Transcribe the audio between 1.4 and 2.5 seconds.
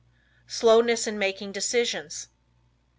Decisions.